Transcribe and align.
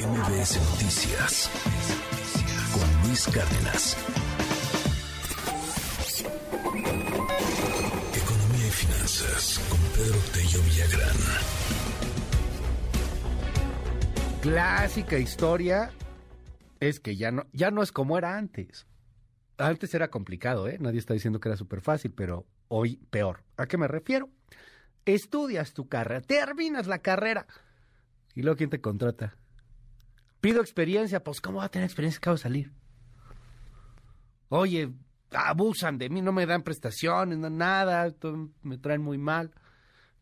MBS 0.00 0.56
Noticias 0.70 1.50
con 2.72 3.06
Luis 3.06 3.26
Cárdenas. 3.26 3.96
Economía 8.14 8.66
y 8.66 8.70
finanzas 8.70 9.60
con 9.68 9.78
Pedro 9.92 10.18
Tello 10.32 10.62
Villagrán. 10.62 11.16
Clásica 14.40 15.18
historia 15.18 15.90
es 16.80 16.98
que 16.98 17.16
ya 17.16 17.30
no, 17.30 17.44
ya 17.52 17.70
no 17.70 17.82
es 17.82 17.92
como 17.92 18.16
era 18.16 18.38
antes. 18.38 18.86
Antes 19.58 19.92
era 19.92 20.08
complicado, 20.08 20.66
¿eh? 20.66 20.78
Nadie 20.80 20.98
está 20.98 21.12
diciendo 21.12 21.40
que 21.40 21.50
era 21.50 21.58
súper 21.58 21.82
fácil, 21.82 22.12
pero 22.12 22.46
hoy 22.68 22.96
peor. 23.10 23.44
¿A 23.58 23.66
qué 23.66 23.76
me 23.76 23.86
refiero? 23.86 24.30
Estudias 25.04 25.74
tu 25.74 25.88
carrera, 25.88 26.22
terminas 26.22 26.86
la 26.86 27.00
carrera. 27.00 27.46
¿Y 28.34 28.40
luego 28.40 28.56
quién 28.56 28.70
te 28.70 28.80
contrata? 28.80 29.36
Pido 30.40 30.60
experiencia, 30.60 31.22
pues 31.22 31.40
¿cómo 31.40 31.58
va 31.58 31.66
a 31.66 31.68
tener 31.68 31.86
experiencia? 31.86 32.18
Acabo 32.18 32.36
de 32.36 32.42
salir. 32.42 32.72
Oye, 34.48 34.90
abusan 35.32 35.98
de 35.98 36.08
mí, 36.08 36.22
no 36.22 36.32
me 36.32 36.46
dan 36.46 36.62
prestaciones, 36.62 37.38
no, 37.38 37.50
nada, 37.50 38.12
me 38.62 38.78
traen 38.78 39.02
muy 39.02 39.18
mal. 39.18 39.52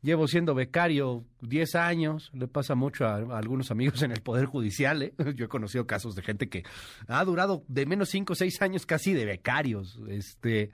Llevo 0.00 0.28
siendo 0.28 0.54
becario 0.54 1.24
10 1.40 1.74
años, 1.74 2.30
le 2.32 2.46
pasa 2.46 2.76
mucho 2.76 3.04
a, 3.04 3.16
algunos 3.36 3.70
amigos 3.70 4.02
en 4.02 4.12
el 4.12 4.22
Poder 4.22 4.46
Judicial. 4.46 5.02
¿eh? 5.02 5.14
Yo 5.34 5.46
he 5.46 5.48
conocido 5.48 5.86
casos 5.86 6.14
de 6.14 6.22
gente 6.22 6.48
que 6.48 6.62
ha 7.08 7.24
durado 7.24 7.64
de 7.66 7.86
menos 7.86 8.10
5 8.10 8.32
o 8.32 8.36
6 8.36 8.62
años 8.62 8.86
casi 8.86 9.12
de 9.12 9.24
becarios. 9.24 9.98
Este, 10.08 10.70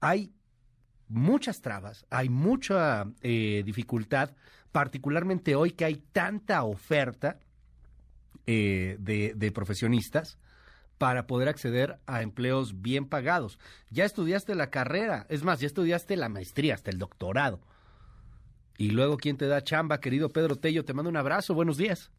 hay 0.00 0.32
muchas 1.08 1.60
trabas, 1.60 2.06
hay 2.10 2.28
mucha 2.28 3.06
eh, 3.22 3.62
dificultad, 3.64 4.30
particularmente 4.70 5.56
hoy 5.56 5.72
que 5.72 5.84
hay 5.84 5.96
tanta 6.12 6.62
oferta 6.62 7.40
eh, 8.50 8.96
de, 8.98 9.52
profesionistas 9.52 10.38
para 10.96 11.26
poder 11.26 11.50
acceder 11.50 12.00
a 12.06 12.22
empleos 12.22 12.80
bien 12.80 13.06
pagados. 13.06 13.58
Ya 13.90 14.06
estudiaste 14.06 14.54
la 14.54 14.70
carrera, 14.70 15.26
es 15.28 15.42
más, 15.42 15.60
ya 15.60 15.66
estudiaste 15.66 16.16
la 16.16 16.30
maestría, 16.30 16.72
hasta 16.72 16.90
el 16.90 16.96
doctorado. 16.96 17.60
Y 18.78 18.88
luego, 18.88 19.18
¿quién 19.18 19.36
te 19.36 19.48
da 19.48 19.62
chamba, 19.62 20.00
querido 20.00 20.30
Pedro 20.30 20.56
Tello? 20.56 20.86
Te 20.86 20.94
mando 20.94 21.10
un 21.10 21.18
abrazo, 21.18 21.52
buenos 21.52 21.76
días. 21.76 22.10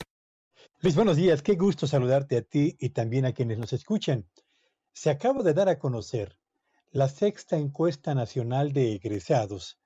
Luis, 0.82 0.96
buenos 0.96 1.18
días, 1.18 1.42
qué 1.42 1.56
gusto 1.56 1.88
saludarte 1.88 2.38
a 2.38 2.44
ti 2.44 2.78
y 2.80 2.92
también 2.92 3.26
a 3.26 3.34
quienes 3.34 3.58
nos 3.58 3.74
escuchan. 3.74 4.28
Se 4.94 5.10
acaba 5.10 5.42
de 5.42 5.56
dar 5.56 5.68
a 5.68 5.80
conocer 5.80 6.38
la 6.92 7.08
sexta 7.08 7.58
encuesta 7.58 8.14
nacional 8.14 8.72
de 8.72 8.94
egresados 8.94 9.80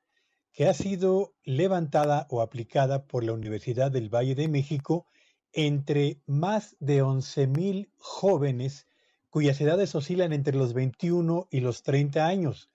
que 0.52 0.68
ha 0.68 0.74
sido 0.74 1.36
levantada 1.46 2.28
o 2.30 2.42
aplicada 2.42 3.06
por 3.06 3.24
la 3.24 3.32
Universidad 3.32 3.92
del 3.92 4.14
Valle 4.14 4.36
de 4.36 4.50
México 4.50 5.08
entre 5.54 6.20
más 6.26 6.76
de 6.80 7.02
11 7.02 7.48
mil 7.48 7.92
jóvenes 7.98 8.88
cuyas 9.30 9.62
edades 9.62 9.96
oscilan 9.96 10.34
entre 10.34 10.56
los 10.56 10.74
21 10.74 11.48
y 11.50 11.62
los 11.62 11.84
30 11.84 12.28
años. 12.28 12.70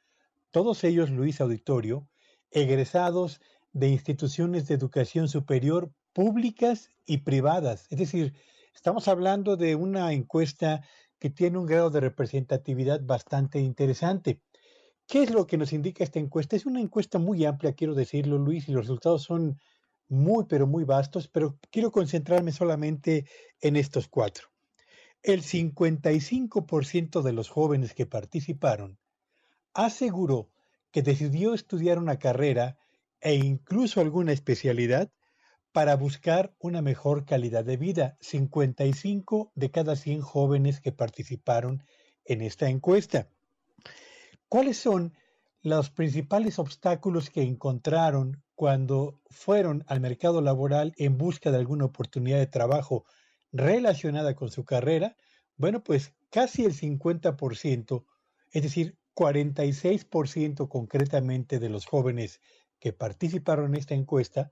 Todos 0.50 0.82
ellos, 0.84 1.10
Luis 1.10 1.40
Auditorio, 1.40 2.08
egresados 2.50 3.40
de 3.72 3.88
instituciones 3.88 4.66
de 4.66 4.74
educación 4.74 5.28
superior 5.28 5.92
públicas 6.12 6.90
y 7.06 7.18
privadas. 7.18 7.86
Es 7.90 7.98
decir, 7.98 8.34
estamos 8.74 9.08
hablando 9.08 9.56
de 9.56 9.74
una 9.74 10.12
encuesta 10.12 10.82
que 11.18 11.30
tiene 11.30 11.58
un 11.58 11.66
grado 11.66 11.90
de 11.90 12.00
representatividad 12.00 13.00
bastante 13.02 13.60
interesante. 13.60 14.40
¿Qué 15.06 15.22
es 15.22 15.30
lo 15.30 15.46
que 15.46 15.58
nos 15.58 15.72
indica 15.72 16.04
esta 16.04 16.18
encuesta? 16.18 16.56
Es 16.56 16.66
una 16.66 16.80
encuesta 16.80 17.18
muy 17.18 17.44
amplia, 17.44 17.72
quiero 17.72 17.94
decirlo, 17.94 18.38
Luis, 18.38 18.68
y 18.68 18.72
los 18.72 18.82
resultados 18.82 19.22
son 19.22 19.58
muy, 20.08 20.44
pero 20.48 20.66
muy 20.66 20.84
vastos, 20.84 21.28
pero 21.28 21.58
quiero 21.70 21.90
concentrarme 21.90 22.52
solamente 22.52 23.26
en 23.60 23.76
estos 23.76 24.08
cuatro. 24.08 24.48
El 25.22 25.42
55% 25.42 27.22
de 27.22 27.32
los 27.32 27.48
jóvenes 27.48 27.94
que 27.94 28.06
participaron 28.06 28.98
aseguró 29.74 30.50
que 30.90 31.02
decidió 31.02 31.54
estudiar 31.54 31.98
una 31.98 32.18
carrera 32.18 32.78
e 33.20 33.34
incluso 33.34 34.00
alguna 34.00 34.32
especialidad 34.32 35.10
para 35.72 35.96
buscar 35.96 36.54
una 36.58 36.82
mejor 36.82 37.24
calidad 37.24 37.64
de 37.64 37.76
vida. 37.76 38.16
55 38.20 39.52
de 39.54 39.70
cada 39.70 39.96
100 39.96 40.22
jóvenes 40.22 40.80
que 40.80 40.92
participaron 40.92 41.82
en 42.24 42.42
esta 42.42 42.68
encuesta. 42.68 43.28
¿Cuáles 44.48 44.78
son 44.78 45.14
los 45.62 45.90
principales 45.90 46.58
obstáculos 46.58 47.30
que 47.30 47.42
encontraron 47.42 48.42
cuando 48.54 49.20
fueron 49.30 49.84
al 49.86 50.00
mercado 50.00 50.40
laboral 50.40 50.92
en 50.96 51.18
busca 51.18 51.50
de 51.50 51.58
alguna 51.58 51.86
oportunidad 51.86 52.38
de 52.38 52.46
trabajo 52.46 53.04
relacionada 53.52 54.34
con 54.34 54.50
su 54.50 54.64
carrera? 54.64 55.16
Bueno, 55.56 55.82
pues 55.82 56.14
casi 56.30 56.64
el 56.64 56.74
50%, 56.74 58.04
es 58.52 58.62
decir, 58.62 58.96
46% 59.14 60.68
concretamente 60.68 61.58
de 61.58 61.68
los 61.68 61.86
jóvenes 61.86 62.40
que 62.78 62.92
participaron 62.92 63.74
en 63.74 63.80
esta 63.80 63.94
encuesta, 63.94 64.50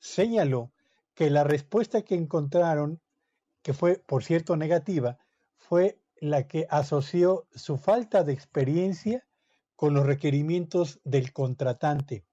señaló 0.00 0.72
que 1.14 1.30
la 1.30 1.44
respuesta 1.44 2.02
que 2.02 2.16
encontraron, 2.16 3.00
que 3.62 3.74
fue 3.74 3.98
por 3.98 4.24
cierto 4.24 4.56
negativa, 4.56 5.18
fue 5.56 6.00
la 6.20 6.48
que 6.48 6.66
asoció 6.70 7.46
su 7.54 7.76
falta 7.76 8.24
de 8.24 8.32
experiencia 8.32 9.27
con 9.78 9.94
los 9.94 10.04
requerimientos 10.04 10.98
del 11.04 11.32
contratante. 11.32 12.24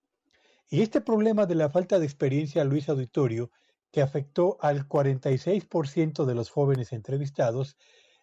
Y 0.68 0.82
este 0.82 1.00
problema 1.00 1.46
de 1.46 1.54
la 1.54 1.70
falta 1.70 2.00
de 2.00 2.06
experiencia, 2.06 2.64
Luis 2.64 2.90
Auditorio, 2.90 3.52
que 3.92 4.02
afectó 4.02 4.58
al 4.62 4.88
46% 4.88 6.26
de 6.26 6.34
los 6.34 6.50
jóvenes 6.50 6.92
entrevistados, 6.92 7.78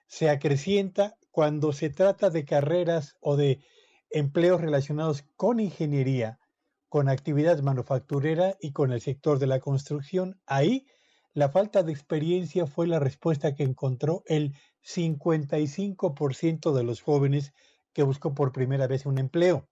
se 0.08 0.28
acrecienta 0.28 1.14
cuando 1.30 1.72
se 1.72 1.88
trata 1.88 2.30
de 2.30 2.44
carreras 2.44 3.14
o 3.20 3.36
de 3.36 3.64
empleos 4.10 4.60
relacionados 4.60 5.22
con 5.36 5.60
ingeniería, 5.60 6.40
con 6.88 7.08
actividad 7.08 7.60
manufacturera 7.60 8.56
y 8.60 8.72
con 8.72 8.92
el 8.92 9.00
sector 9.00 9.38
de 9.38 9.46
la 9.46 9.60
construcción. 9.60 10.40
Ahí 10.46 10.84
la 11.32 11.48
falta 11.48 11.84
de 11.84 11.92
experiencia 11.92 12.66
fue 12.66 12.88
la 12.88 12.98
respuesta 12.98 13.54
que 13.54 13.62
encontró 13.62 14.24
el 14.26 14.56
55% 14.82 16.72
de 16.72 16.82
los 16.82 17.02
jóvenes 17.02 17.52
que 17.92 18.02
buscó 18.02 18.34
por 18.34 18.52
primera 18.52 18.86
vez 18.86 19.06
un 19.06 19.18
empleo. 19.18 19.68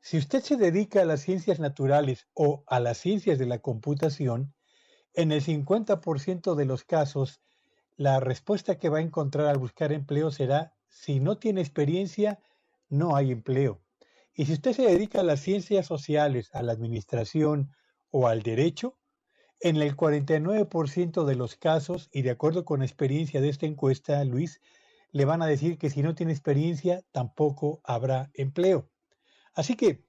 Si 0.00 0.18
usted 0.18 0.42
se 0.42 0.56
dedica 0.56 1.02
a 1.02 1.04
las 1.04 1.22
ciencias 1.22 1.58
naturales 1.58 2.28
o 2.34 2.62
a 2.66 2.78
las 2.78 2.98
ciencias 2.98 3.38
de 3.38 3.46
la 3.46 3.58
computación, 3.58 4.54
en 5.14 5.32
el 5.32 5.42
50% 5.42 6.54
de 6.54 6.64
los 6.64 6.84
casos, 6.84 7.40
la 7.96 8.20
respuesta 8.20 8.78
que 8.78 8.88
va 8.88 8.98
a 8.98 9.02
encontrar 9.02 9.46
al 9.46 9.58
buscar 9.58 9.92
empleo 9.92 10.30
será, 10.30 10.74
si 10.88 11.18
no 11.18 11.38
tiene 11.38 11.60
experiencia, 11.60 12.40
no 12.88 13.16
hay 13.16 13.32
empleo. 13.32 13.80
Y 14.34 14.44
si 14.44 14.52
usted 14.52 14.74
se 14.74 14.82
dedica 14.82 15.20
a 15.20 15.24
las 15.24 15.40
ciencias 15.40 15.86
sociales, 15.86 16.50
a 16.52 16.62
la 16.62 16.72
administración 16.72 17.72
o 18.10 18.28
al 18.28 18.42
derecho, 18.42 18.98
en 19.60 19.76
el 19.76 19.96
49% 19.96 21.24
de 21.24 21.34
los 21.34 21.56
casos, 21.56 22.10
y 22.12 22.22
de 22.22 22.30
acuerdo 22.30 22.66
con 22.66 22.80
la 22.80 22.86
experiencia 22.86 23.40
de 23.40 23.48
esta 23.48 23.64
encuesta, 23.64 24.22
Luis, 24.24 24.60
le 25.16 25.24
van 25.24 25.40
a 25.40 25.46
decir 25.46 25.78
que 25.78 25.88
si 25.88 26.02
no 26.02 26.14
tiene 26.14 26.32
experiencia, 26.32 27.02
tampoco 27.10 27.80
habrá 27.84 28.30
empleo. 28.34 28.90
Así 29.54 29.74
que, 29.74 30.04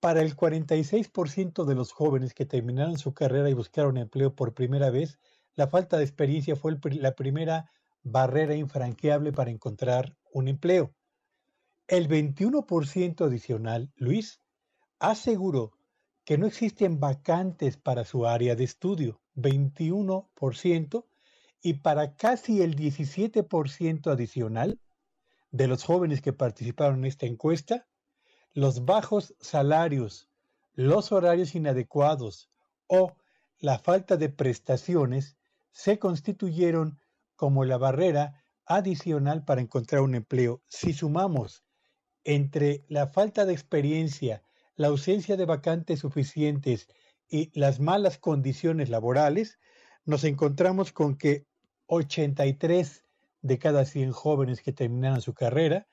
para 0.00 0.20
el 0.20 0.36
46% 0.36 1.64
de 1.64 1.74
los 1.74 1.92
jóvenes 1.92 2.34
que 2.34 2.44
terminaron 2.44 2.98
su 2.98 3.14
carrera 3.14 3.48
y 3.48 3.54
buscaron 3.54 3.96
empleo 3.96 4.34
por 4.34 4.52
primera 4.52 4.90
vez, 4.90 5.18
la 5.54 5.68
falta 5.68 5.96
de 5.96 6.04
experiencia 6.04 6.56
fue 6.56 6.76
la 6.82 7.14
primera 7.14 7.70
barrera 8.02 8.54
infranqueable 8.54 9.32
para 9.32 9.50
encontrar 9.50 10.14
un 10.30 10.48
empleo. 10.48 10.94
El 11.88 12.06
21% 12.06 13.24
adicional, 13.24 13.90
Luis, 13.96 14.42
aseguró 14.98 15.72
que 16.26 16.36
no 16.36 16.46
existen 16.46 17.00
vacantes 17.00 17.78
para 17.78 18.04
su 18.04 18.26
área 18.26 18.56
de 18.56 18.64
estudio, 18.64 19.22
21%, 19.36 21.06
y 21.62 21.74
para 21.74 22.16
casi 22.16 22.62
el 22.62 22.76
17% 22.76 24.10
adicional 24.10 24.80
de 25.50 25.66
los 25.66 25.84
jóvenes 25.84 26.20
que 26.20 26.32
participaron 26.32 26.98
en 27.00 27.04
esta 27.06 27.26
encuesta, 27.26 27.86
los 28.52 28.84
bajos 28.84 29.34
salarios, 29.40 30.28
los 30.74 31.12
horarios 31.12 31.54
inadecuados 31.54 32.50
o 32.86 33.16
la 33.58 33.78
falta 33.78 34.16
de 34.16 34.28
prestaciones 34.28 35.36
se 35.72 35.98
constituyeron 35.98 36.98
como 37.36 37.64
la 37.64 37.78
barrera 37.78 38.44
adicional 38.64 39.44
para 39.44 39.60
encontrar 39.60 40.02
un 40.02 40.14
empleo. 40.14 40.62
Si 40.68 40.92
sumamos 40.92 41.64
entre 42.24 42.84
la 42.88 43.06
falta 43.06 43.44
de 43.44 43.52
experiencia, 43.52 44.42
la 44.74 44.88
ausencia 44.88 45.36
de 45.36 45.44
vacantes 45.44 46.00
suficientes 46.00 46.88
y 47.28 47.50
las 47.58 47.80
malas 47.80 48.18
condiciones 48.18 48.88
laborales, 48.88 49.58
nos 50.06 50.24
encontramos 50.24 50.92
con 50.92 51.16
que 51.16 51.44
83 51.86 53.04
de 53.42 53.58
cada 53.58 53.84
100 53.84 54.12
jóvenes 54.12 54.62
que 54.62 54.72
terminaron 54.72 55.20
su 55.20 55.34
carrera 55.34 55.86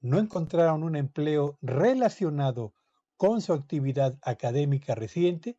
no 0.00 0.18
encontraron 0.18 0.82
un 0.82 0.96
empleo 0.96 1.58
relacionado 1.62 2.74
con 3.16 3.40
su 3.40 3.52
actividad 3.52 4.18
académica 4.22 4.96
reciente 4.96 5.56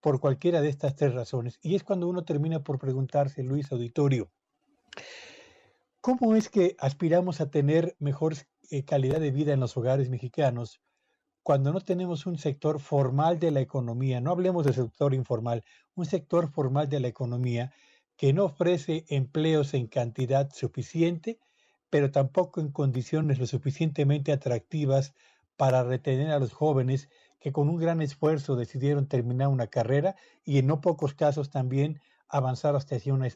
por 0.00 0.18
cualquiera 0.18 0.62
de 0.62 0.70
estas 0.70 0.96
tres 0.96 1.14
razones. 1.14 1.58
Y 1.62 1.74
es 1.74 1.84
cuando 1.84 2.08
uno 2.08 2.24
termina 2.24 2.64
por 2.64 2.78
preguntarse, 2.78 3.42
Luis 3.42 3.70
Auditorio, 3.70 4.30
¿cómo 6.00 6.34
es 6.34 6.48
que 6.48 6.74
aspiramos 6.78 7.42
a 7.42 7.50
tener 7.50 7.94
mejor 7.98 8.34
eh, 8.70 8.84
calidad 8.84 9.20
de 9.20 9.30
vida 9.30 9.52
en 9.52 9.60
los 9.60 9.76
hogares 9.76 10.08
mexicanos 10.08 10.80
cuando 11.42 11.72
no 11.72 11.80
tenemos 11.80 12.26
un 12.26 12.38
sector 12.38 12.80
formal 12.80 13.38
de 13.38 13.50
la 13.50 13.60
economía? 13.60 14.20
No 14.20 14.30
hablemos 14.30 14.64
del 14.64 14.74
sector 14.74 15.14
informal, 15.14 15.64
un 15.94 16.06
sector 16.06 16.50
formal 16.50 16.88
de 16.88 17.00
la 17.00 17.08
economía 17.08 17.72
que 18.16 18.32
no 18.32 18.44
ofrece 18.44 19.04
empleos 19.08 19.74
en 19.74 19.88
cantidad 19.88 20.50
suficiente, 20.52 21.38
pero 21.90 22.10
tampoco 22.10 22.60
en 22.60 22.70
condiciones 22.70 23.38
lo 23.38 23.46
suficientemente 23.46 24.32
atractivas 24.32 25.14
para 25.56 25.82
retener 25.82 26.30
a 26.30 26.38
los 26.38 26.52
jóvenes 26.52 27.08
que 27.40 27.52
con 27.52 27.68
un 27.68 27.76
gran 27.76 28.00
esfuerzo 28.00 28.54
decidieron 28.54 29.08
terminar 29.08 29.48
una 29.48 29.66
carrera 29.66 30.14
y 30.44 30.58
en 30.58 30.68
no 30.68 30.80
pocos 30.80 31.14
casos 31.14 31.50
también 31.50 32.00
avanzar 32.28 32.76
hasta, 32.76 32.96
una, 33.06 33.28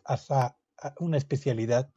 una 1.01 1.17
especialidad. 1.17 1.91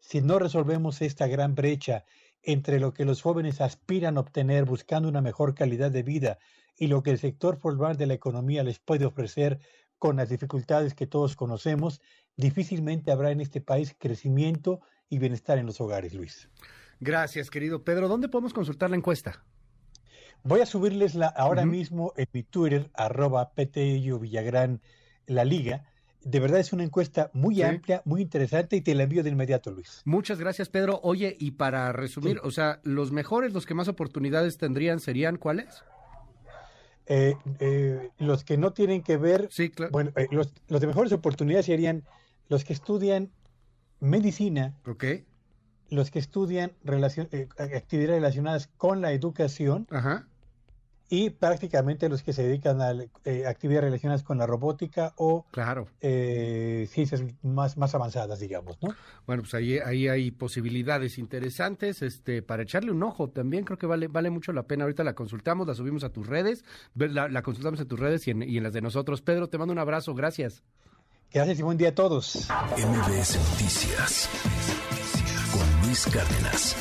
Si 0.00 0.20
no 0.20 0.38
resolvemos 0.38 1.00
esta 1.00 1.26
gran 1.26 1.54
brecha 1.54 2.04
entre 2.44 2.80
lo 2.80 2.92
que 2.92 3.04
los 3.04 3.22
jóvenes 3.22 3.60
aspiran 3.60 4.16
a 4.16 4.20
obtener 4.20 4.64
buscando 4.64 5.08
una 5.08 5.20
mejor 5.20 5.54
calidad 5.54 5.90
de 5.90 6.02
vida 6.02 6.38
y 6.76 6.88
lo 6.88 7.02
que 7.02 7.10
el 7.10 7.18
sector 7.18 7.58
formal 7.58 7.96
de 7.96 8.06
la 8.06 8.14
economía 8.14 8.62
les 8.62 8.78
puede 8.78 9.06
ofrecer 9.06 9.58
con 9.98 10.16
las 10.16 10.28
dificultades 10.28 10.94
que 10.94 11.06
todos 11.06 11.36
conocemos, 11.36 12.00
difícilmente 12.36 13.10
habrá 13.10 13.30
en 13.30 13.40
este 13.40 13.60
país 13.60 13.94
crecimiento 13.98 14.80
y 15.08 15.18
bienestar 15.18 15.58
en 15.58 15.66
los 15.66 15.80
hogares, 15.80 16.14
Luis. 16.14 16.50
Gracias, 17.00 17.50
querido 17.50 17.84
Pedro. 17.84 18.08
¿Dónde 18.08 18.28
podemos 18.28 18.52
consultar 18.52 18.90
la 18.90 18.96
encuesta? 18.96 19.44
Voy 20.42 20.60
a 20.60 20.66
subirles 20.66 21.14
la 21.14 21.28
ahora 21.28 21.64
mismo 21.64 22.12
en 22.16 22.26
mi 22.32 22.42
Twitter, 22.42 22.90
arroba 22.92 23.54
PTU 23.54 24.18
Villagrán, 24.18 24.82
la 25.26 25.44
liga. 25.44 25.84
De 26.24 26.40
verdad 26.40 26.58
es 26.58 26.72
una 26.72 26.84
encuesta 26.84 27.30
muy 27.34 27.60
amplia, 27.62 28.00
muy 28.04 28.22
interesante 28.22 28.76
y 28.76 28.80
te 28.80 28.94
la 28.94 29.02
envío 29.02 29.22
de 29.22 29.30
inmediato, 29.30 29.70
Luis. 29.70 30.00
Muchas 30.04 30.38
gracias, 30.38 30.68
Pedro. 30.68 31.00
Oye, 31.02 31.36
y 31.38 31.52
para 31.52 31.92
resumir, 31.92 32.40
o 32.42 32.50
sea, 32.50 32.80
los 32.82 33.12
mejores, 33.12 33.52
los 33.52 33.66
que 33.66 33.74
más 33.74 33.88
oportunidades 33.88 34.56
tendrían, 34.56 35.00
¿serían 35.00 35.36
cuáles? 35.36 35.84
Eh, 37.06 37.34
eh, 37.60 38.10
los 38.18 38.44
que 38.44 38.56
no 38.56 38.72
tienen 38.72 39.02
que 39.02 39.18
ver, 39.18 39.48
sí, 39.50 39.68
claro. 39.68 39.92
bueno, 39.92 40.12
eh, 40.16 40.26
los, 40.30 40.54
los, 40.68 40.80
de 40.80 40.86
mejores 40.86 41.12
oportunidades 41.12 41.66
serían 41.66 42.04
los 42.48 42.64
que 42.64 42.72
estudian 42.72 43.30
medicina, 44.00 44.74
okay. 44.86 45.26
los 45.90 46.10
que 46.10 46.18
estudian 46.18 46.72
relacion, 46.82 47.28
actividades 47.58 48.16
relacionadas 48.16 48.68
con 48.78 49.02
la 49.02 49.12
educación, 49.12 49.86
Ajá 49.90 50.26
y 51.14 51.30
prácticamente 51.30 52.08
los 52.08 52.24
que 52.24 52.32
se 52.32 52.42
dedican 52.42 52.82
a 52.82 52.92
eh, 53.24 53.46
actividades 53.46 53.84
relacionadas 53.84 54.24
con 54.24 54.36
la 54.36 54.48
robótica 54.48 55.12
o 55.16 55.46
claro. 55.52 55.86
eh, 56.00 56.88
ciencias 56.90 57.22
más, 57.42 57.76
más 57.76 57.94
avanzadas, 57.94 58.40
digamos, 58.40 58.76
¿no? 58.82 58.92
Bueno, 59.24 59.42
pues 59.42 59.54
ahí, 59.54 59.78
ahí 59.78 60.08
hay 60.08 60.32
posibilidades 60.32 61.18
interesantes 61.18 62.02
este, 62.02 62.42
para 62.42 62.64
echarle 62.64 62.90
un 62.90 63.00
ojo. 63.04 63.30
También 63.30 63.64
creo 63.64 63.78
que 63.78 63.86
vale, 63.86 64.08
vale 64.08 64.28
mucho 64.30 64.52
la 64.52 64.64
pena. 64.64 64.82
Ahorita 64.84 65.04
la 65.04 65.14
consultamos, 65.14 65.68
la 65.68 65.74
subimos 65.74 66.02
a 66.02 66.10
tus 66.10 66.26
redes, 66.26 66.64
la, 66.96 67.28
la 67.28 67.42
consultamos 67.42 67.78
en 67.78 67.86
tus 67.86 68.00
redes 68.00 68.26
y 68.26 68.32
en, 68.32 68.42
y 68.42 68.56
en 68.56 68.64
las 68.64 68.72
de 68.72 68.80
nosotros. 68.80 69.22
Pedro, 69.22 69.48
te 69.48 69.56
mando 69.56 69.72
un 69.72 69.78
abrazo, 69.78 70.14
gracias. 70.14 70.64
Gracias 71.32 71.60
y 71.60 71.62
buen 71.62 71.78
día 71.78 71.90
a 71.90 71.94
todos. 71.94 72.48
MBS 72.76 73.38
Noticias 73.52 74.28
con 75.52 75.86
Luis 75.86 76.06
Cárdenas. 76.06 76.76